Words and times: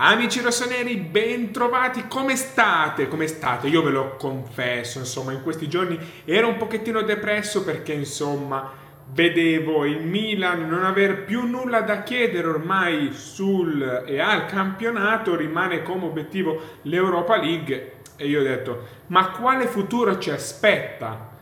Amici 0.00 0.40
rossoneri, 0.40 0.94
ben 0.94 1.50
trovati, 1.50 2.06
come 2.06 2.36
state? 2.36 3.08
Come 3.08 3.26
state? 3.26 3.66
Io 3.66 3.82
ve 3.82 3.90
lo 3.90 4.14
confesso, 4.14 5.00
insomma, 5.00 5.32
in 5.32 5.42
questi 5.42 5.68
giorni 5.68 5.98
ero 6.24 6.46
un 6.46 6.56
pochettino 6.56 7.02
depresso 7.02 7.64
perché, 7.64 7.94
insomma, 7.94 8.70
vedevo 9.10 9.84
il 9.84 10.00
Milan 10.06 10.68
non 10.68 10.84
aver 10.84 11.24
più 11.24 11.48
nulla 11.48 11.80
da 11.80 12.04
chiedere 12.04 12.46
ormai 12.46 13.10
sul 13.12 14.04
e 14.06 14.20
al 14.20 14.46
campionato, 14.46 15.34
rimane 15.34 15.82
come 15.82 16.04
obiettivo 16.04 16.60
l'Europa 16.82 17.36
League 17.36 17.94
e 18.16 18.28
io 18.28 18.38
ho 18.38 18.44
detto, 18.44 18.86
ma 19.08 19.30
quale 19.30 19.66
futuro 19.66 20.16
ci 20.20 20.30
aspetta? 20.30 21.37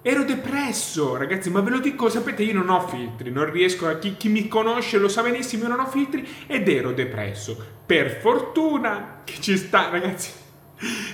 Ero 0.00 0.24
depresso, 0.24 1.16
ragazzi, 1.16 1.50
ma 1.50 1.60
ve 1.60 1.70
lo 1.70 1.80
dico, 1.80 2.08
sapete, 2.08 2.44
io 2.44 2.54
non 2.54 2.68
ho 2.70 2.86
filtri, 2.86 3.30
non 3.30 3.50
riesco 3.50 3.88
a... 3.88 3.98
Chi, 3.98 4.16
chi, 4.16 4.28
mi 4.28 4.46
conosce 4.46 4.98
lo 4.98 5.08
sa 5.08 5.22
benissimo, 5.22 5.64
io 5.64 5.70
non 5.70 5.80
ho 5.80 5.86
filtri 5.86 6.26
ed 6.46 6.68
ero 6.68 6.92
depresso. 6.92 7.56
Per 7.84 8.10
fortuna 8.20 9.22
che 9.24 9.40
ci 9.40 9.56
sta, 9.56 9.90
ragazzi, 9.90 10.30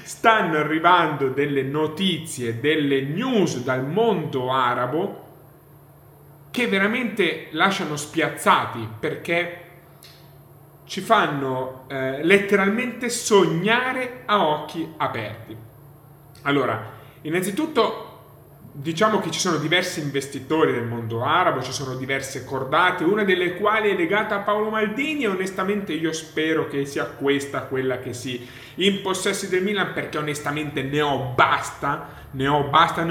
stanno 0.04 0.58
arrivando 0.58 1.28
delle 1.28 1.62
notizie, 1.62 2.60
delle 2.60 3.00
news 3.02 3.62
dal 3.62 3.86
mondo 3.86 4.52
arabo 4.52 5.22
che 6.50 6.68
veramente 6.68 7.48
lasciano 7.50 7.96
spiazzati 7.96 8.86
perché 9.00 9.60
ci 10.84 11.00
fanno 11.00 11.86
eh, 11.88 12.22
letteralmente 12.22 13.08
sognare 13.08 14.22
a 14.26 14.46
occhi 14.46 14.86
aperti. 14.98 15.56
Allora, 16.42 16.92
innanzitutto 17.22 18.13
diciamo 18.76 19.20
che 19.20 19.30
ci 19.30 19.38
sono 19.38 19.58
diversi 19.58 20.00
investitori 20.00 20.72
del 20.72 20.82
mondo 20.82 21.22
arabo, 21.22 21.62
ci 21.62 21.70
sono 21.70 21.94
diverse 21.94 22.44
cordate, 22.44 23.04
una 23.04 23.22
delle 23.22 23.54
quali 23.54 23.90
è 23.90 23.96
legata 23.96 24.34
a 24.34 24.40
Paolo 24.40 24.68
Maldini 24.68 25.22
e 25.22 25.28
onestamente 25.28 25.92
io 25.92 26.12
spero 26.12 26.66
che 26.66 26.84
sia 26.84 27.04
questa 27.04 27.62
quella 27.62 28.00
che 28.00 28.12
si 28.12 28.44
impossessi 28.76 29.48
del 29.48 29.62
Milan 29.62 29.92
perché 29.92 30.18
onestamente 30.18 30.82
ne 30.82 31.00
ho 31.00 31.32
basta, 31.36 32.08
ne 32.32 32.48
ho 32.48 32.64
basta. 32.64 33.06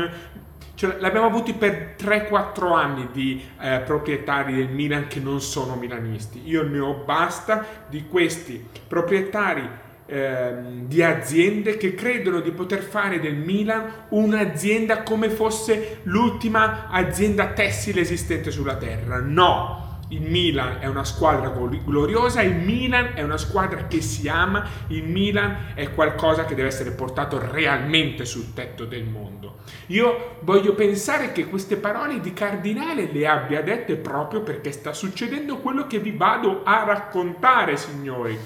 Cioè, 0.76 0.98
l'abbiamo 1.00 1.28
avuti 1.28 1.54
per 1.54 1.96
3-4 1.98 2.76
anni 2.76 3.08
di 3.14 3.42
eh, 3.62 3.82
proprietari 3.86 4.56
del 4.56 4.68
Milan 4.68 5.08
che 5.08 5.22
non 5.22 5.40
sono 5.40 5.76
milanisti. 5.76 6.42
Io 6.44 6.64
ne 6.64 6.80
ho 6.80 6.94
basta 7.06 7.66
di 7.88 8.06
questi 8.08 8.68
proprietari 8.86 9.66
Ehm, 10.06 10.86
di 10.88 11.02
aziende 11.02 11.78
che 11.78 11.96
credono 11.96 12.42
di 12.42 12.52
poter 12.52 12.82
fare 12.82 13.22
del 13.22 13.36
Milan 13.36 14.06
un'azienda 14.09 15.02
come 15.02 15.30
fosse 15.30 16.00
l'ultima 16.04 16.90
azienda 16.90 17.48
tessile 17.54 18.02
esistente 18.02 18.52
sulla 18.52 18.76
terra. 18.76 19.22
No, 19.22 20.02
il 20.09 20.22
Milan 20.22 20.80
è 20.81 20.88
una 20.88 21.06
squadra 21.06 21.50
gloriosa, 21.50 22.42
il 22.42 22.54
Milan 22.54 23.12
è 23.16 23.22
una 23.22 23.38
squadra 23.38 23.88
che 23.88 24.02
si 24.02 24.28
ama, 24.28 24.68
il 24.88 25.06
Milan 25.06 25.72
è 25.74 25.90
qualcosa 25.94 26.44
che 26.44 26.54
deve 26.54 26.68
essere 26.68 26.92
portato 26.92 27.40
realmente 27.40 28.26
sul 28.26 28.54
tetto 28.54 28.84
del 28.84 29.06
mondo. 29.06 29.59
Io 29.88 30.38
voglio 30.42 30.74
pensare 30.74 31.31
che 31.31 31.48
queste 31.48 31.78
parole 31.78 32.20
di 32.20 32.34
Cardinale 32.34 33.09
le 33.09 33.26
abbia 33.26 33.62
dette 33.62 33.96
proprio 33.96 34.42
perché 34.42 34.74
sta 34.74 34.92
succedendo 34.92 35.59
quello 35.59 35.88
che 35.88 36.00
vi 36.00 36.12
vado 36.12 36.62
a 36.64 36.84
raccontare, 36.84 37.78
signori. 37.78 38.38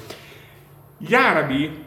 Gli 0.98 1.14
arabi 1.14 1.86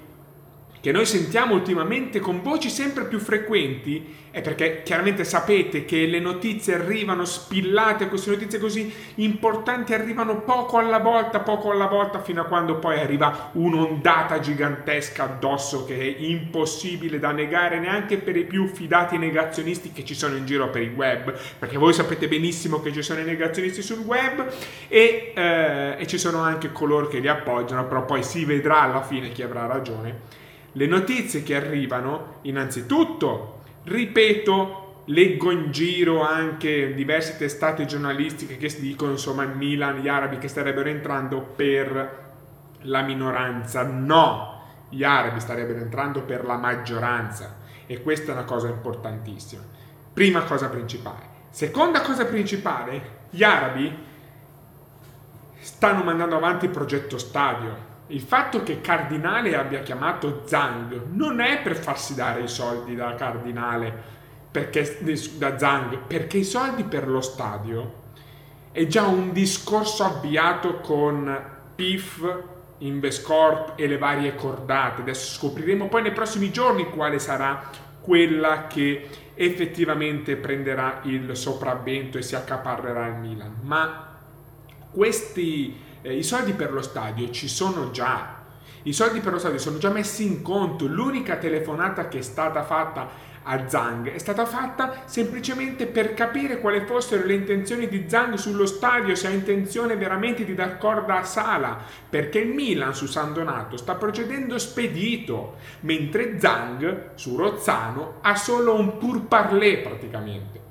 che 0.80 0.92
noi 0.92 1.04
sentiamo 1.04 1.54
ultimamente 1.54 2.20
con 2.20 2.42
voci 2.42 2.70
sempre 2.70 3.04
più 3.04 3.18
frequenti 3.18 4.18
è 4.32 4.42
perché 4.42 4.82
chiaramente 4.84 5.24
sapete 5.24 5.84
che 5.84 6.06
le 6.06 6.20
notizie 6.20 6.74
arrivano 6.74 7.24
spillate, 7.24 8.08
queste 8.08 8.30
notizie 8.30 8.60
così 8.60 8.92
importanti 9.16 9.92
arrivano 9.92 10.42
poco 10.42 10.78
alla 10.78 11.00
volta, 11.00 11.40
poco 11.40 11.72
alla 11.72 11.86
volta, 11.86 12.22
fino 12.22 12.40
a 12.40 12.44
quando 12.44 12.76
poi 12.76 13.00
arriva 13.00 13.50
un'ondata 13.54 14.38
gigantesca 14.38 15.24
addosso 15.24 15.84
che 15.84 15.98
è 15.98 16.14
impossibile 16.20 17.18
da 17.18 17.32
negare 17.32 17.80
neanche 17.80 18.18
per 18.18 18.36
i 18.36 18.44
più 18.44 18.68
fidati 18.68 19.18
negazionisti 19.18 19.90
che 19.90 20.04
ci 20.04 20.14
sono 20.14 20.36
in 20.36 20.46
giro 20.46 20.70
per 20.70 20.82
il 20.82 20.92
web, 20.94 21.36
perché 21.58 21.76
voi 21.76 21.92
sapete 21.92 22.28
benissimo 22.28 22.80
che 22.80 22.92
ci 22.92 23.02
sono 23.02 23.18
i 23.18 23.24
negazionisti 23.24 23.82
sul 23.82 23.98
web 23.98 24.46
e, 24.86 25.32
eh, 25.34 25.96
e 25.98 26.06
ci 26.06 26.18
sono 26.18 26.38
anche 26.38 26.70
coloro 26.70 27.08
che 27.08 27.18
li 27.18 27.28
appoggiano, 27.28 27.84
però 27.86 28.04
poi 28.04 28.22
si 28.22 28.44
vedrà 28.44 28.82
alla 28.82 29.02
fine 29.02 29.32
chi 29.32 29.42
avrà 29.42 29.66
ragione 29.66 30.38
le 30.72 30.86
notizie 30.86 31.42
che 31.42 31.56
arrivano, 31.56 32.38
innanzitutto, 32.42 33.62
ripeto, 33.84 35.02
leggo 35.06 35.50
in 35.50 35.72
giro 35.72 36.22
anche 36.22 36.94
diverse 36.94 37.36
testate 37.36 37.84
giornalistiche 37.84 38.56
che 38.56 38.74
dicono 38.78 39.12
insomma 39.12 39.42
in 39.42 39.52
Milan 39.52 39.98
gli 39.98 40.08
arabi 40.08 40.38
che 40.38 40.48
starebbero 40.48 40.88
entrando 40.88 41.40
per 41.40 42.28
la 42.82 43.02
minoranza. 43.02 43.82
No, 43.82 44.62
gli 44.88 45.02
arabi 45.02 45.40
starebbero 45.40 45.80
entrando 45.80 46.22
per 46.22 46.44
la 46.44 46.56
maggioranza 46.56 47.56
e 47.86 48.02
questa 48.02 48.30
è 48.30 48.34
una 48.34 48.44
cosa 48.44 48.68
importantissima. 48.68 49.62
Prima 50.12 50.42
cosa 50.42 50.68
principale. 50.68 51.28
Seconda 51.50 52.02
cosa 52.02 52.24
principale, 52.26 53.18
gli 53.30 53.42
arabi 53.42 54.08
stanno 55.58 56.04
mandando 56.04 56.36
avanti 56.36 56.66
il 56.66 56.70
progetto 56.70 57.18
stadio 57.18 57.88
il 58.10 58.20
fatto 58.20 58.62
che 58.62 58.80
Cardinale 58.80 59.56
abbia 59.56 59.80
chiamato 59.80 60.42
Zhang 60.44 61.08
non 61.12 61.40
è 61.40 61.62
per 61.62 61.76
farsi 61.76 62.14
dare 62.14 62.42
i 62.42 62.48
soldi 62.48 62.94
da 62.94 63.14
Cardinale, 63.14 63.92
perché, 64.50 64.98
da 65.36 65.58
Zhang, 65.58 65.98
perché 66.06 66.38
i 66.38 66.44
soldi 66.44 66.84
per 66.84 67.08
lo 67.08 67.20
stadio 67.20 67.98
è 68.72 68.86
già 68.86 69.06
un 69.06 69.32
discorso 69.32 70.04
avviato 70.04 70.78
con 70.80 71.38
PIF, 71.74 72.42
Invescorp 72.78 73.72
e 73.76 73.86
le 73.86 73.98
varie 73.98 74.34
cordate. 74.34 75.02
Adesso 75.02 75.38
scopriremo 75.38 75.88
poi 75.88 76.02
nei 76.02 76.12
prossimi 76.12 76.50
giorni 76.50 76.88
quale 76.90 77.18
sarà 77.18 77.70
quella 78.00 78.66
che 78.66 79.08
effettivamente 79.34 80.36
prenderà 80.36 81.00
il 81.04 81.36
sopravvento 81.36 82.18
e 82.18 82.22
si 82.22 82.34
accaparrerà 82.36 83.06
il 83.08 83.14
Milan. 83.16 83.56
Ma 83.62 84.18
questi 84.90 85.88
eh, 86.02 86.16
i 86.16 86.22
soldi 86.22 86.52
per 86.52 86.72
lo 86.72 86.82
stadio 86.82 87.30
ci 87.30 87.48
sono 87.48 87.90
già. 87.90 88.38
I 88.84 88.92
soldi 88.92 89.20
per 89.20 89.32
lo 89.32 89.38
stadio 89.38 89.58
sono 89.58 89.78
già 89.78 89.90
messi 89.90 90.24
in 90.24 90.42
conto. 90.42 90.86
L'unica 90.86 91.36
telefonata 91.36 92.08
che 92.08 92.18
è 92.18 92.22
stata 92.22 92.62
fatta 92.62 93.28
a 93.42 93.68
Zhang 93.68 94.12
è 94.12 94.18
stata 94.18 94.44
fatta 94.44 95.02
semplicemente 95.06 95.86
per 95.86 96.12
capire 96.14 96.60
quali 96.60 96.84
fossero 96.84 97.24
le 97.24 97.34
intenzioni 97.34 97.88
di 97.88 98.04
Zhang 98.06 98.34
sullo 98.34 98.66
stadio, 98.66 99.14
se 99.14 99.28
ha 99.28 99.30
intenzione 99.30 99.96
veramente 99.96 100.44
di 100.44 100.54
dar 100.54 100.78
corda 100.78 101.18
a 101.18 101.24
Sala, 101.24 101.78
perché 102.08 102.38
il 102.38 102.52
Milan 102.52 102.94
su 102.94 103.06
San 103.06 103.32
Donato 103.32 103.76
sta 103.76 103.94
procedendo 103.94 104.58
spedito, 104.58 105.56
mentre 105.80 106.38
Zhang 106.38 107.10
su 107.14 107.36
Rozzano 107.36 108.18
ha 108.20 108.36
solo 108.36 108.74
un 108.74 108.98
pur 108.98 109.26
parlé 109.26 109.78
praticamente. 109.78 110.69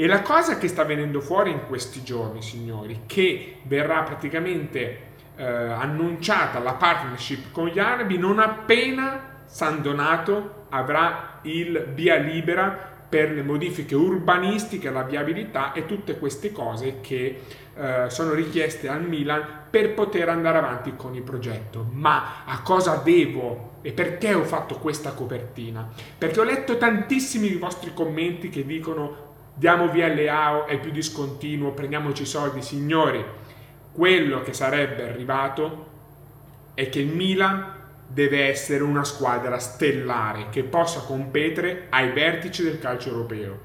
E 0.00 0.06
la 0.06 0.22
cosa 0.22 0.58
che 0.58 0.68
sta 0.68 0.84
venendo 0.84 1.20
fuori 1.20 1.50
in 1.50 1.66
questi 1.66 2.04
giorni, 2.04 2.40
signori, 2.40 3.00
che 3.06 3.56
verrà 3.64 4.04
praticamente 4.04 5.00
eh, 5.34 5.44
annunciata 5.44 6.60
la 6.60 6.74
partnership 6.74 7.50
con 7.50 7.66
gli 7.66 7.80
arabi 7.80 8.16
non 8.16 8.38
appena 8.38 9.42
San 9.46 9.82
Donato 9.82 10.66
avrà 10.68 11.40
il 11.42 11.88
via 11.94 12.14
libera 12.14 12.96
per 13.08 13.32
le 13.32 13.42
modifiche 13.42 13.96
urbanistiche, 13.96 14.88
la 14.88 15.02
viabilità 15.02 15.72
e 15.72 15.84
tutte 15.84 16.16
queste 16.16 16.52
cose 16.52 17.00
che 17.00 17.40
eh, 17.74 18.04
sono 18.08 18.34
richieste 18.34 18.88
al 18.88 19.02
Milan 19.02 19.64
per 19.68 19.94
poter 19.94 20.28
andare 20.28 20.58
avanti 20.58 20.94
con 20.94 21.16
il 21.16 21.22
progetto. 21.22 21.88
Ma 21.90 22.44
a 22.44 22.62
cosa 22.62 23.00
devo 23.02 23.78
e 23.82 23.90
perché 23.92 24.32
ho 24.32 24.44
fatto 24.44 24.76
questa 24.76 25.10
copertina? 25.10 25.88
Perché 26.16 26.38
ho 26.38 26.44
letto 26.44 26.76
tantissimi 26.76 27.52
vostri 27.54 27.92
commenti 27.92 28.48
che 28.48 28.64
dicono 28.64 29.27
diamo 29.58 29.88
via 29.88 30.06
Leao, 30.06 30.66
è 30.66 30.78
più 30.78 30.92
discontinuo, 30.92 31.72
prendiamoci 31.72 32.22
i 32.22 32.26
soldi, 32.26 32.62
signori. 32.62 33.24
Quello 33.92 34.42
che 34.42 34.52
sarebbe 34.52 35.08
arrivato 35.08 35.86
è 36.74 36.88
che 36.88 37.00
il 37.00 37.08
Milan 37.08 37.74
deve 38.06 38.46
essere 38.46 38.84
una 38.84 39.02
squadra 39.02 39.58
stellare 39.58 40.46
che 40.50 40.62
possa 40.62 41.00
competere 41.00 41.86
ai 41.90 42.12
vertici 42.12 42.62
del 42.62 42.78
calcio 42.78 43.08
europeo. 43.08 43.58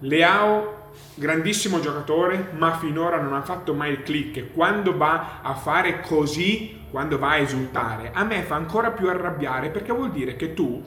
Leao, 0.00 0.92
grandissimo 1.14 1.80
giocatore, 1.80 2.52
ma 2.56 2.78
finora 2.78 3.20
non 3.20 3.34
ha 3.34 3.42
fatto 3.42 3.74
mai 3.74 3.92
il 3.92 4.02
click 4.02 4.54
quando 4.54 4.96
va 4.96 5.40
a 5.42 5.54
fare 5.54 6.00
così, 6.00 6.80
quando 6.90 7.18
va 7.18 7.32
a 7.32 7.36
esultare, 7.36 8.10
a 8.14 8.24
me 8.24 8.40
fa 8.40 8.54
ancora 8.54 8.90
più 8.90 9.08
arrabbiare 9.08 9.68
perché 9.68 9.92
vuol 9.92 10.10
dire 10.10 10.34
che 10.34 10.54
tu 10.54 10.82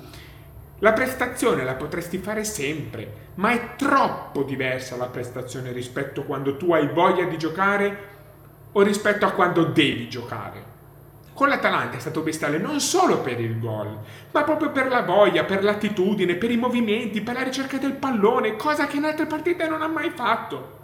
la 0.80 0.94
prestazione 0.94 1.64
la 1.64 1.76
potresti 1.76 2.18
fare 2.18 2.44
sempre, 2.44 3.32
ma 3.36 3.52
è 3.52 3.76
troppo 3.76 4.44
diversa 4.44 4.96
la 4.96 5.08
prestazione 5.08 5.72
rispetto 5.72 6.22
a 6.22 6.24
quando 6.26 6.58
tu 6.58 6.74
hai 6.74 6.88
voglia 6.88 7.26
di 7.26 7.38
giocare 7.38 8.12
o 8.72 8.82
rispetto 8.82 9.26
a 9.26 9.32
quando 9.32 9.66
devi 9.66 10.10
giocare. 10.10 10.72
Con 11.34 11.48
l'Atalanta 11.48 11.98
è 11.98 12.00
stato 12.00 12.22
bestiale 12.22 12.58
non 12.58 12.80
solo 12.80 13.22
per 13.22 13.40
il 13.40 13.60
gol, 13.60 13.98
ma 14.32 14.44
proprio 14.44 14.72
per 14.72 14.88
la 14.88 15.02
voglia, 15.02 15.46
per 15.46 15.64
l'attitudine, 15.64 16.36
per 16.36 16.52
i 16.52 16.58
movimenti, 16.58 17.22
per 17.22 17.36
la 17.36 17.44
ricerca 17.44 17.78
del 17.78 17.94
pallone, 17.94 18.56
cosa 18.56 18.86
che 18.86 18.98
in 18.98 19.06
altre 19.06 19.26
partite 19.26 19.68
non 19.68 19.82
ha 19.82 19.88
mai 19.88 20.12
fatto. 20.12 20.82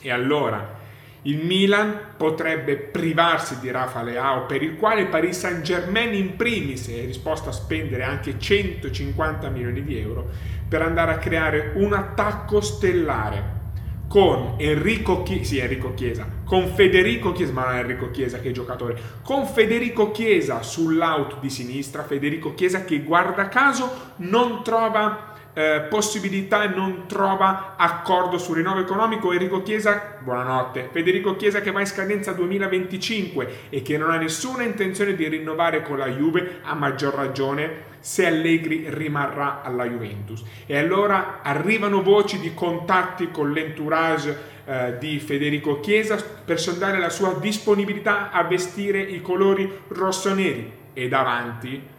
E 0.00 0.10
allora, 0.10 0.80
Il 1.24 1.44
Milan 1.44 2.14
potrebbe 2.16 2.76
privarsi 2.76 3.60
di 3.60 3.70
Rafa 3.70 4.02
Leao, 4.02 4.46
per 4.46 4.60
il 4.62 4.76
quale 4.76 5.06
Paris 5.06 5.38
Saint 5.38 5.60
Germain 5.62 6.12
in 6.14 6.34
primis 6.34 6.88
è 6.88 7.06
disposto 7.06 7.48
a 7.48 7.52
spendere 7.52 8.02
anche 8.02 8.38
150 8.38 9.48
milioni 9.50 9.84
di 9.84 9.96
euro 9.98 10.28
per 10.68 10.82
andare 10.82 11.12
a 11.12 11.18
creare 11.18 11.72
un 11.76 11.92
attacco 11.92 12.60
stellare 12.60 13.60
con 14.08 14.56
Enrico 14.58 15.22
Chiesa, 15.22 15.44
sì, 15.44 15.58
Enrico 15.58 15.94
Chiesa, 15.94 16.26
con 16.44 16.66
Federico 16.74 17.32
Chiesa, 17.32 17.52
ma 17.52 17.64
non 17.66 17.76
Enrico 17.76 18.10
Chiesa 18.10 18.40
che 18.40 18.50
è 18.50 18.52
giocatore, 18.52 19.00
con 19.22 19.46
Federico 19.46 20.10
Chiesa 20.10 20.60
sull'out 20.60 21.40
di 21.40 21.48
sinistra, 21.48 22.02
Federico 22.02 22.52
Chiesa 22.52 22.84
che 22.84 23.00
guarda 23.00 23.48
caso 23.48 24.12
non 24.16 24.62
trova 24.62 25.31
eh, 25.54 25.86
possibilità 25.88 26.62
e 26.62 26.68
non 26.68 27.06
trova 27.06 27.74
accordo 27.76 28.38
sul 28.38 28.56
rinnovo 28.56 28.80
economico. 28.80 29.32
Enrico 29.32 29.62
Chiesa, 29.62 30.16
buonanotte. 30.20 30.88
Federico 30.90 31.36
Chiesa 31.36 31.60
che 31.60 31.70
va 31.70 31.80
in 31.80 31.86
scadenza 31.86 32.32
2025 32.32 33.68
e 33.68 33.82
che 33.82 33.98
non 33.98 34.10
ha 34.10 34.16
nessuna 34.16 34.62
intenzione 34.62 35.14
di 35.14 35.28
rinnovare 35.28 35.82
con 35.82 35.98
la 35.98 36.08
Juve, 36.08 36.60
a 36.62 36.74
maggior 36.74 37.14
ragione 37.14 37.90
se 38.00 38.26
Allegri 38.26 38.86
rimarrà 38.88 39.62
alla 39.62 39.84
Juventus. 39.84 40.42
E 40.66 40.76
allora 40.76 41.40
arrivano 41.42 42.02
voci 42.02 42.40
di 42.40 42.54
contatti 42.54 43.30
con 43.30 43.52
l'entourage 43.52 44.50
eh, 44.64 44.96
di 44.98 45.18
Federico 45.20 45.80
Chiesa 45.80 46.16
per 46.16 46.58
sondare 46.58 46.98
la 46.98 47.10
sua 47.10 47.34
disponibilità 47.34 48.30
a 48.30 48.42
vestire 48.44 49.00
i 49.00 49.20
colori 49.20 49.70
rossoneri 49.88 50.80
e 50.94 51.08
davanti 51.08 51.90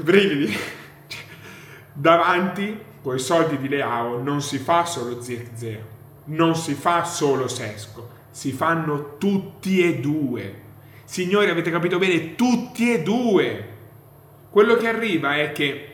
brividi 0.00 0.80
davanti 1.92 2.90
con 3.02 3.16
i 3.16 3.18
soldi 3.18 3.58
di 3.58 3.68
Leao 3.68 4.22
non 4.22 4.40
si 4.40 4.58
fa 4.58 4.84
solo 4.84 5.20
Zirkzee, 5.20 5.84
non 6.26 6.54
si 6.54 6.74
fa 6.74 7.04
solo 7.04 7.48
Sesco, 7.48 8.08
si 8.30 8.52
fanno 8.52 9.16
tutti 9.18 9.82
e 9.82 9.98
due. 9.98 10.60
Signori, 11.04 11.50
avete 11.50 11.70
capito 11.70 11.98
bene? 11.98 12.34
Tutti 12.34 12.92
e 12.92 13.02
due. 13.02 13.68
Quello 14.48 14.76
che 14.76 14.88
arriva 14.88 15.36
è 15.36 15.52
che 15.52 15.88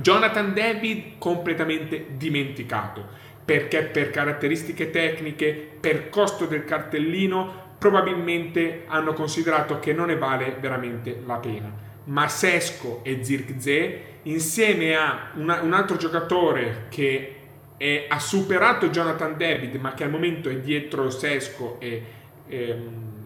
Jonathan 0.00 0.52
David 0.52 1.18
completamente 1.18 2.06
dimenticato, 2.16 3.06
perché 3.44 3.84
per 3.84 4.10
caratteristiche 4.10 4.90
tecniche, 4.90 5.76
per 5.80 6.10
costo 6.10 6.46
del 6.46 6.64
cartellino, 6.64 7.66
probabilmente 7.78 8.84
hanno 8.88 9.12
considerato 9.12 9.78
che 9.78 9.92
non 9.92 10.08
ne 10.08 10.16
vale 10.16 10.56
veramente 10.60 11.22
la 11.24 11.36
pena 11.36 11.86
ma 12.08 12.28
Sesco 12.28 13.00
e 13.02 13.22
Zirkzee 13.22 14.04
insieme 14.22 14.94
a 14.94 15.30
una, 15.34 15.60
un 15.62 15.72
altro 15.72 15.96
giocatore 15.96 16.86
che 16.88 17.34
è, 17.76 18.06
ha 18.08 18.18
superato 18.18 18.88
Jonathan 18.88 19.36
David 19.36 19.74
ma 19.76 19.94
che 19.94 20.04
al 20.04 20.10
momento 20.10 20.48
è 20.48 20.58
dietro 20.58 21.10
Sesco 21.10 21.78
e, 21.80 22.02
e, 22.46 22.82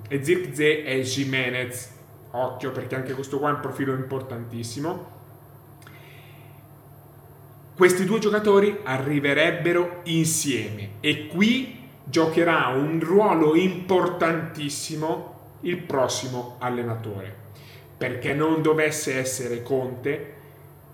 e 0.09 0.25
Zirkzee 0.25 0.85
è 0.85 1.01
Jimenez 1.01 1.91
occhio 2.33 2.71
perché 2.73 2.95
anche 2.95 3.15
questo 3.15 3.39
qua 3.39 3.51
è 3.51 3.55
un 3.55 3.61
profilo 3.61 3.95
importantissimo. 3.95 5.21
Questi 7.77 8.05
due 8.05 8.19
giocatori 8.19 8.79
arriverebbero 8.83 10.01
insieme 10.05 10.93
e 11.01 11.27
qui 11.27 11.81
giocherà 12.05 12.69
un 12.69 13.01
ruolo 13.01 13.55
importantissimo 13.55 15.31
il 15.63 15.79
prossimo 15.79 16.57
allenatore 16.59 17.42
perché 18.03 18.35
non 18.35 18.63
dovesse 18.63 19.17
essere 19.17 19.63
Conte, 19.63 20.33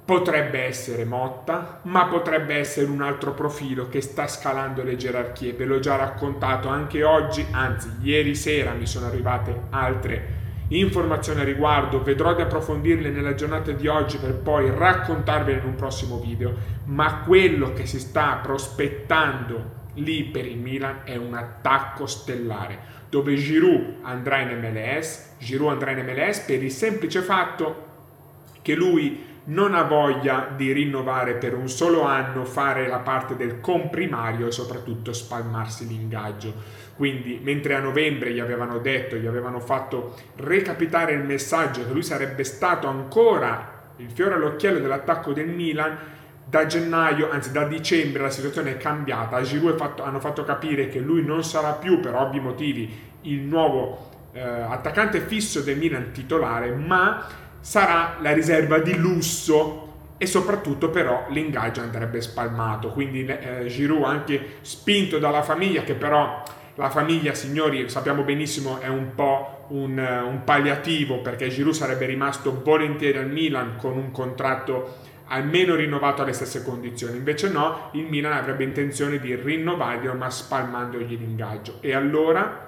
potrebbe 0.05 0.65
essere 0.65 1.07
Motta, 1.07 1.81
ma 1.85 2.05
potrebbe 2.05 2.57
essere 2.57 2.85
un 2.85 3.01
altro 3.01 3.33
profilo 3.33 3.89
che 3.89 4.03
sta 4.03 4.27
scalando 4.27 4.83
le 4.83 4.95
gerarchie. 4.97 5.55
Ve 5.55 5.65
l'ho 5.65 5.79
già 5.79 5.97
raccontato 5.97 6.69
anche 6.69 7.05
oggi, 7.05 7.47
anzi 7.51 7.89
ieri 8.03 8.35
sera 8.35 8.73
mi 8.73 8.85
sono 8.85 9.07
arrivate 9.07 9.59
altre 9.71 10.37
informazioni 10.69 11.41
a 11.41 11.45
riguardo, 11.45 12.03
vedrò 12.03 12.35
di 12.35 12.43
approfondirle 12.43 13.09
nella 13.09 13.35
giornata 13.35 13.73
di 13.73 13.87
oggi 13.87 14.19
per 14.19 14.35
poi 14.35 14.71
raccontarvele 14.71 15.61
in 15.61 15.65
un 15.67 15.77
prossimo 15.77 16.19
video, 16.19 16.53
ma 16.85 17.23
quello 17.25 17.73
che 17.73 17.87
si 17.87 17.99
sta 17.99 18.39
prospettando 18.43 19.78
lì 19.99 20.25
per 20.25 20.47
il 20.47 20.59
Milan 20.59 21.01
è 21.05 21.17
un 21.17 21.35
attacco 21.35 22.07
stellare 22.07 22.97
dove 23.09 23.35
Giroud 23.37 23.97
andrà 24.03 24.41
in 24.41 24.59
MLS, 24.59 25.37
Giroud 25.39 25.73
andrà 25.73 25.93
in 25.93 26.05
MLS 26.05 26.41
per 26.41 26.63
il 26.63 26.71
semplice 26.71 27.21
fatto 27.23 27.87
che 28.63 28.75
lui 28.75 29.27
non 29.45 29.75
ha 29.75 29.83
voglia 29.83 30.53
di 30.55 30.73
rinnovare 30.73 31.35
per 31.35 31.55
un 31.55 31.69
solo 31.69 32.03
anno, 32.03 32.45
fare 32.45 32.87
la 32.87 32.99
parte 32.99 33.35
del 33.35 33.61
comprimario 33.61 34.49
e 34.49 34.53
soprattutto 34.53 35.13
spalmarsi 35.15 35.87
l'ingaggio. 35.87 36.53
Quindi, 36.97 37.41
mentre 37.43 37.75
a 37.75 37.81
novembre 37.81 38.33
gli 38.33 38.41
avevano 38.41 38.79
detto, 38.79 39.17
gli 39.17 39.27
avevano 39.27 39.61
fatto 39.61 40.17
recapitare 40.37 41.13
il 41.13 41.25
messaggio 41.25 41.87
che 41.87 41.93
lui 41.93 42.03
sarebbe 42.03 42.45
stato 42.45 42.89
ancora 42.89 43.77
il 43.97 44.11
fiore 44.11 44.35
all'occhiello 44.35 44.81
dell'attacco 44.81 45.33
del 45.33 45.49
Milan, 45.49 45.97
da 46.49 46.65
gennaio, 46.65 47.31
anzi 47.31 47.53
da 47.53 47.65
dicembre 47.65 48.23
la 48.23 48.31
situazione 48.31 48.73
è 48.73 48.77
cambiata, 48.79 49.37
a 49.37 49.43
Giroud 49.43 49.77
fatto, 49.77 50.03
hanno 50.03 50.19
fatto 50.19 50.45
capire 50.45 50.89
che 50.89 50.99
lui 50.99 51.23
non 51.23 51.45
sarà 51.45 51.73
più 51.73 52.01
per 52.01 52.15
ovvi 52.15 52.41
motivi 52.41 52.91
il 53.23 53.41
nuovo 53.41 54.09
eh, 54.33 54.41
attaccante 54.41 55.21
fisso 55.21 55.61
del 55.61 55.77
Milan 55.77 56.11
titolare, 56.13 56.71
ma 56.71 57.27
sarà 57.61 58.17
la 58.21 58.33
riserva 58.33 58.79
di 58.79 58.97
lusso 58.97 59.85
e 60.17 60.27
soprattutto 60.27 60.89
però 60.89 61.27
l'ingaggio 61.29 61.83
andrebbe 61.83 62.21
spalmato, 62.23 62.89
quindi 62.89 63.27
eh, 63.27 63.67
Giroud 63.67 64.05
anche 64.05 64.57
spinto 64.63 65.19
dalla 65.19 65.43
famiglia 65.43 65.83
che 65.83 65.95
però 65.95 66.43
la 66.77 66.91
famiglia, 66.91 67.35
signori, 67.35 67.89
sappiamo 67.89 68.23
benissimo 68.23 68.79
è 68.81 68.87
un 68.87 69.15
po' 69.15 69.67
un, 69.69 69.99
un 69.99 70.45
palliativo 70.45 71.21
perché 71.21 71.49
Giroud 71.49 71.75
sarebbe 71.75 72.07
rimasto 72.07 72.63
volentieri 72.65 73.19
al 73.19 73.29
Milan 73.29 73.77
con 73.77 73.97
un 73.97 74.13
contratto 74.13 74.97
almeno 75.29 75.75
rinnovato 75.75 76.23
alle 76.23 76.33
stesse 76.33 76.63
condizioni. 76.63 77.17
Invece 77.17 77.51
no, 77.51 77.91
il 77.93 78.05
Milan 78.05 78.33
avrebbe 78.33 78.65
intenzione 78.65 79.19
di 79.19 79.35
rinnovarglielo 79.35 80.15
ma 80.15 80.31
spalmandogli 80.31 81.17
l'ingaggio. 81.17 81.79
E 81.81 81.95
allora 81.95 82.67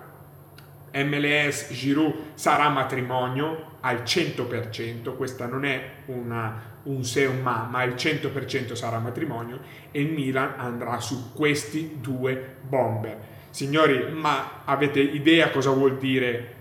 MLS 0.92 1.72
Giroud 1.72 2.14
sarà 2.34 2.68
matrimonio 2.68 3.78
al 3.80 4.02
100%, 4.02 5.16
questa 5.16 5.46
non 5.46 5.64
è 5.64 5.90
una, 6.06 6.78
un 6.84 7.04
se 7.04 7.26
o 7.26 7.30
un 7.30 7.40
ma, 7.40 7.66
ma 7.70 7.80
al 7.80 7.94
100% 7.94 8.74
sarà 8.74 8.98
matrimonio 8.98 9.60
e 9.90 10.00
il 10.00 10.12
Milan 10.12 10.54
andrà 10.56 11.00
su 11.00 11.32
questi 11.32 11.98
due 12.00 12.56
bomber. 12.60 13.18
Signori, 13.50 14.10
ma 14.12 14.62
avete 14.64 15.00
idea 15.00 15.50
cosa 15.50 15.70
vuol 15.70 15.96
dire 15.96 16.58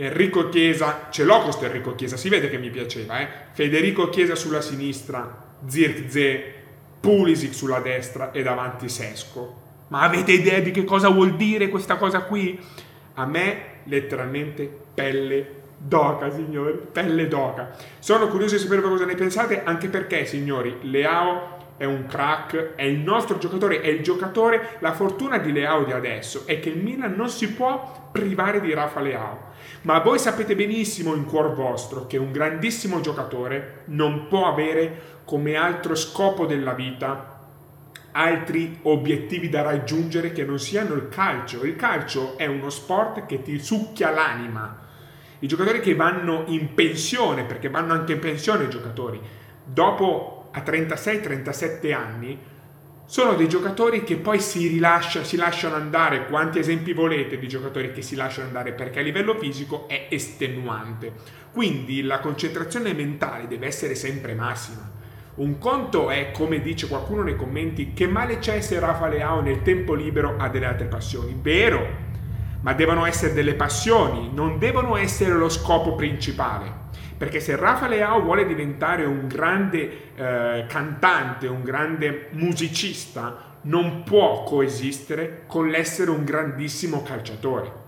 Enrico 0.00 0.48
Chiesa, 0.48 1.08
ce 1.10 1.24
l'ho 1.24 1.40
questo 1.42 1.64
Enrico 1.64 1.96
Chiesa, 1.96 2.16
si 2.16 2.28
vede 2.28 2.48
che 2.48 2.56
mi 2.56 2.70
piaceva, 2.70 3.18
eh? 3.18 3.26
Federico 3.50 4.08
Chiesa 4.10 4.36
sulla 4.36 4.60
sinistra, 4.60 5.56
Zirkzee, 5.66 6.54
Pulisic 7.00 7.52
sulla 7.52 7.80
destra 7.80 8.30
e 8.30 8.44
davanti 8.44 8.88
Sesco. 8.88 9.56
Ma 9.88 10.02
avete 10.02 10.30
idea 10.30 10.60
di 10.60 10.70
che 10.70 10.84
cosa 10.84 11.08
vuol 11.08 11.34
dire 11.34 11.68
questa 11.68 11.96
cosa 11.96 12.20
qui? 12.20 12.60
A 13.14 13.26
me 13.26 13.62
letteralmente 13.84 14.70
pelle 14.94 15.46
d'oca, 15.76 16.30
signori, 16.30 16.78
pelle 16.92 17.26
d'oca. 17.26 17.74
Sono 17.98 18.28
curioso 18.28 18.54
di 18.54 18.60
sapere 18.60 18.82
cosa 18.82 19.04
ne 19.04 19.16
pensate, 19.16 19.64
anche 19.64 19.88
perché, 19.88 20.26
signori, 20.26 20.76
Leao 20.82 21.56
è 21.76 21.86
un 21.86 22.06
crack, 22.06 22.74
è 22.76 22.84
il 22.84 22.98
nostro 22.98 23.38
giocatore, 23.38 23.80
è 23.80 23.88
il 23.88 24.04
giocatore. 24.04 24.76
La 24.78 24.92
fortuna 24.92 25.38
di 25.38 25.50
Leao 25.50 25.82
di 25.82 25.92
adesso 25.92 26.46
è 26.46 26.60
che 26.60 26.68
il 26.68 26.78
Milan 26.78 27.14
non 27.14 27.28
si 27.28 27.50
può 27.52 28.10
privare 28.12 28.60
di 28.60 28.72
Rafa 28.72 29.00
Leao. 29.00 29.46
Ma 29.82 30.00
voi 30.00 30.18
sapete 30.18 30.56
benissimo 30.56 31.14
in 31.14 31.24
cuor 31.24 31.54
vostro 31.54 32.06
che 32.06 32.16
un 32.16 32.32
grandissimo 32.32 33.00
giocatore 33.00 33.82
non 33.86 34.26
può 34.28 34.46
avere 34.46 35.20
come 35.24 35.54
altro 35.54 35.94
scopo 35.94 36.46
della 36.46 36.72
vita 36.72 37.36
altri 38.12 38.80
obiettivi 38.82 39.48
da 39.48 39.62
raggiungere 39.62 40.32
che 40.32 40.44
non 40.44 40.58
siano 40.58 40.94
il 40.94 41.08
calcio. 41.08 41.64
Il 41.64 41.76
calcio 41.76 42.36
è 42.36 42.46
uno 42.46 42.70
sport 42.70 43.26
che 43.26 43.42
ti 43.42 43.58
succhia 43.60 44.10
l'anima. 44.10 44.86
I 45.40 45.46
giocatori 45.46 45.80
che 45.80 45.94
vanno 45.94 46.42
in 46.46 46.74
pensione, 46.74 47.44
perché 47.44 47.68
vanno 47.68 47.92
anche 47.92 48.14
in 48.14 48.18
pensione 48.18 48.64
i 48.64 48.70
giocatori, 48.70 49.20
dopo 49.64 50.48
a 50.50 50.60
36-37 50.60 51.94
anni, 51.94 52.38
sono 53.10 53.32
dei 53.36 53.48
giocatori 53.48 54.04
che 54.04 54.16
poi 54.16 54.38
si 54.38 54.68
rilasciano, 54.68 55.24
si 55.24 55.38
lasciano 55.38 55.76
andare. 55.76 56.26
Quanti 56.26 56.58
esempi 56.58 56.92
volete 56.92 57.38
di 57.38 57.48
giocatori 57.48 57.90
che 57.90 58.02
si 58.02 58.14
lasciano 58.14 58.48
andare? 58.48 58.72
Perché 58.72 58.98
a 58.98 59.02
livello 59.02 59.34
fisico 59.38 59.88
è 59.88 60.08
estenuante. 60.10 61.12
Quindi 61.50 62.02
la 62.02 62.18
concentrazione 62.18 62.92
mentale 62.92 63.48
deve 63.48 63.66
essere 63.66 63.94
sempre 63.94 64.34
massima. 64.34 64.90
Un 65.36 65.56
conto 65.56 66.10
è, 66.10 66.32
come 66.32 66.60
dice 66.60 66.86
qualcuno 66.86 67.22
nei 67.22 67.34
commenti, 67.34 67.94
che 67.94 68.06
male 68.06 68.40
c'è 68.40 68.60
se 68.60 68.78
Rafa 68.78 69.08
Leao 69.08 69.40
nel 69.40 69.62
tempo 69.62 69.94
libero 69.94 70.34
ha 70.36 70.50
delle 70.50 70.66
altre 70.66 70.84
passioni. 70.84 71.34
Vero, 71.40 71.88
ma 72.60 72.74
devono 72.74 73.06
essere 73.06 73.32
delle 73.32 73.54
passioni, 73.54 74.28
non 74.34 74.58
devono 74.58 74.98
essere 74.98 75.32
lo 75.32 75.48
scopo 75.48 75.94
principale. 75.94 76.87
Perché 77.18 77.40
se 77.40 77.56
Rafa 77.56 77.88
Leao 77.88 78.22
vuole 78.22 78.46
diventare 78.46 79.04
un 79.04 79.26
grande 79.26 80.14
eh, 80.14 80.66
cantante, 80.68 81.48
un 81.48 81.64
grande 81.64 82.28
musicista, 82.30 83.56
non 83.62 84.04
può 84.04 84.44
coesistere 84.44 85.42
con 85.48 85.68
l'essere 85.68 86.10
un 86.10 86.24
grandissimo 86.24 87.02
calciatore. 87.02 87.86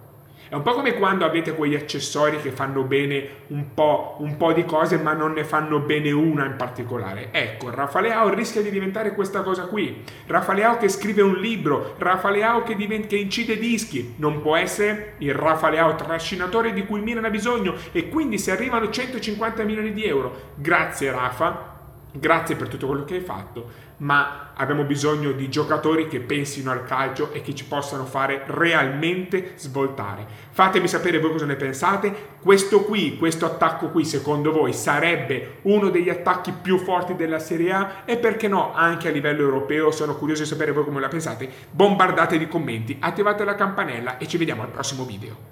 È 0.51 0.57
un 0.57 0.63
po' 0.63 0.73
come 0.73 0.95
quando 0.95 1.25
avete 1.25 1.55
quegli 1.55 1.77
accessori 1.77 2.41
che 2.41 2.51
fanno 2.51 2.83
bene 2.83 3.29
un 3.51 3.73
po', 3.73 4.17
un 4.19 4.37
po', 4.37 4.53
di 4.53 4.65
cose 4.65 4.99
ma 4.99 5.13
non 5.13 5.33
ne 5.33 5.45
fanno 5.45 5.79
bene 5.79 6.11
una 6.11 6.45
in 6.45 6.57
particolare. 6.57 7.29
Ecco, 7.31 7.71
Rafaleao 7.71 8.35
rischia 8.35 8.61
di 8.61 8.69
diventare 8.69 9.15
questa 9.15 9.43
cosa 9.43 9.67
qui. 9.67 10.03
Rafaleao 10.27 10.77
che 10.77 10.89
scrive 10.89 11.23
un 11.23 11.35
libro, 11.35 11.95
Rafaleao 11.99 12.65
che, 12.65 12.75
diventa, 12.75 13.07
che 13.07 13.17
incide 13.19 13.59
dischi, 13.59 14.15
non 14.17 14.43
può 14.43 14.57
essere 14.57 15.15
il 15.19 15.35
Rafaleao 15.35 15.95
trascinatore 15.95 16.73
di 16.73 16.85
cui 16.85 16.99
il 16.99 17.05
Milan 17.05 17.27
ha 17.27 17.31
bisogno 17.31 17.77
e 17.93 18.09
quindi 18.09 18.37
se 18.37 18.51
arrivano 18.51 18.91
150 18.91 19.63
milioni 19.63 19.93
di 19.93 20.03
euro, 20.05 20.55
grazie 20.57 21.13
Rafa, 21.13 21.79
grazie 22.11 22.57
per 22.57 22.67
tutto 22.67 22.89
quello 22.89 23.05
che 23.05 23.15
hai 23.15 23.21
fatto, 23.21 23.71
ma 24.01 24.53
abbiamo 24.55 24.85
bisogno 24.85 25.33
di 25.33 25.49
giocatori 25.49 26.07
che 26.07 26.21
pensino 26.21 26.71
al 26.71 26.85
calcio 26.85 27.33
e 27.33 27.41
che 27.41 27.55
ci 27.55 27.65
possano 27.65 28.05
fare 28.05 28.43
realmente 28.47 29.53
svoltare. 29.57 30.27
Fatemi 30.51 30.87
sapere 30.87 31.19
voi 31.19 31.33
cosa 31.33 31.47
ne 31.47 31.57
pensate. 31.57 32.29
Questo 32.41 32.83
qui, 32.83 33.17
questo 33.17 33.47
attacco 33.47 33.89
qui, 33.89 34.05
secondo 34.05 34.53
voi 34.53 34.73
sarebbe 34.73 35.59
uno 35.63 35.89
degli 35.89 36.11
attacchi 36.11 36.53
più 36.53 36.79
forti 36.79 37.15
della 37.15 37.39
Serie 37.39 37.73
A 37.73 37.93
e 38.05 38.17
perché 38.17 38.49
no, 38.49 38.73
anche 38.75 39.09
a 39.09 39.13
livello 39.13 39.43
europeo? 39.43 39.91
Sono 39.91 40.17
curioso 40.17 40.43
di 40.43 40.49
sapere 40.49 40.73
voi 40.73 40.85
come 40.85 41.01
la 41.01 41.09
pensate. 41.09 41.49
Bombardate 41.71 42.39
di 42.39 42.49
commenti, 42.49 42.97
attivate 43.01 43.45
la 43.45 43.55
campanella 43.55 44.19
e 44.19 44.27
ci 44.27 44.37
vediamo 44.37 44.63
al 44.63 44.69
prossimo 44.69 45.05
video. 45.05 45.49